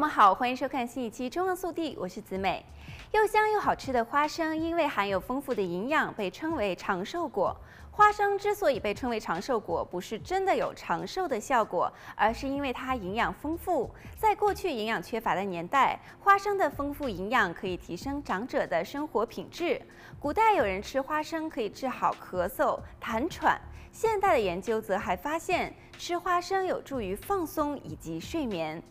[0.00, 2.66] 们好，欢迎收看新一期《中央速递》，我是子美。
[3.12, 7.56] 又香又好吃的花生，因为含有丰富的营养，被称为长寿果。
[7.92, 13.88] 花生之所以被称为长寿果，不是真的有长寿的效果，而是因为它营养丰富。
[14.18, 19.80] 在过去营养缺乏的年代，花生的丰富营养可以提升长者的生活品质。
[20.18, 23.60] 古代有人吃花生可以治好咳嗽、痰喘。
[23.92, 28.82] 现代的研究则还发现，吃花生有助于放松以及睡眠。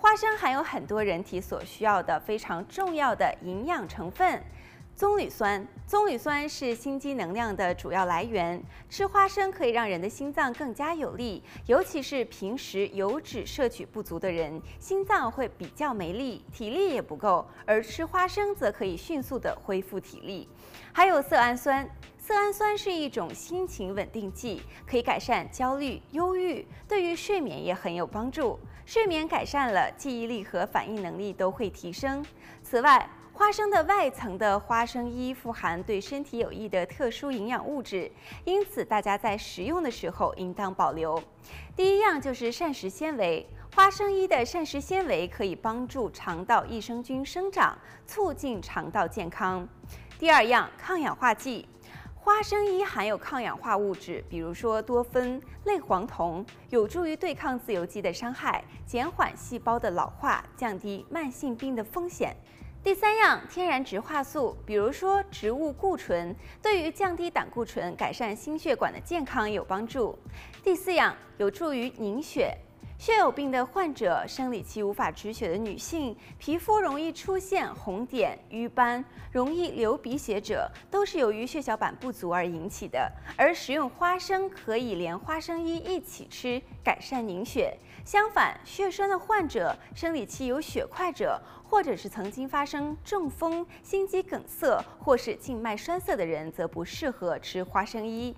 [0.00, 4.40] 花生含有很多人体所需要的非常重要的营养成分，
[4.94, 5.66] 棕榈酸。
[5.88, 8.62] 棕榈酸是心肌能量的主要来源。
[8.88, 17.44] 吃花生可以让人的心脏更加有力，尤其是平时油脂摄取不足的人，心脏会比较没力，体力也不够。
[17.66, 20.48] 而吃花生则可以迅速的恢复体力。
[20.92, 21.88] 还有色氨酸。
[22.20, 28.60] 色氨酸是一种心情稳定剂，可以改善焦虑、忧郁，对于睡眠也很有帮助。
[28.88, 32.24] 睡眠改善了，记忆力和反应能力都会提升。
[32.62, 38.10] 此外，花生的外层的花生衣富含对身体有益的特殊营养物质，
[38.46, 41.22] 因此大家在食用的时候应当保留。
[41.76, 49.68] 第一样就是膳食纤维，花生衣的膳食纤维可以帮助肠道益生菌生长，促进肠道健康。
[50.18, 51.68] 第二样，抗氧化剂。
[52.28, 62.36] 花生衣含有抗氧化物质，比如说多酚、类黄酮，有助于对抗自由基的伤害，减缓细胞的老化，降低慢性病的风险。
[62.84, 70.18] 第三样，天然植化素，比如说植物固醇，对于降低胆固醇、改善心血管的健康有帮助。
[70.62, 72.54] 第四样，有助于凝血。
[72.98, 83.08] 血友病的患者，生理期无法止血的女性，皮肤容易出现红点、瘀斑，容易流鼻血者，都是由于血小板不足而引起的。
[83.36, 87.78] 而食用花生可以连花生衣一起吃，改善凝血。
[88.04, 98.34] 相反，血栓的患者、生理期有血块者，或者是曾经发生中风、心肌梗塞或是静脉栓塞的人，则不适合吃花生衣。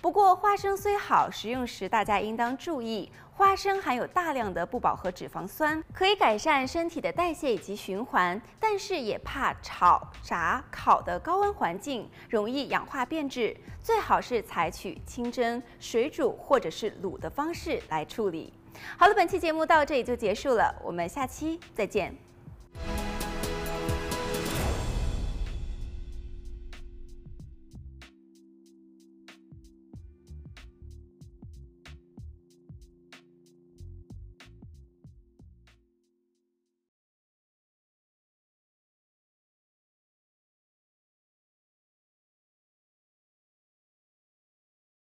[0.00, 18.52] 不过，花生虽好，食用时大家应当注意，花生含有大量的不饱和脂肪酸，可以改善身体的代谢以及循环，但是也怕炒、炸、烤的高温环境容易氧化变质，最好是采取清蒸、水煮或者是卤的方式来处理。
[18.96, 22.29] 好了，本期节目到这里就结束了，我们下期再见。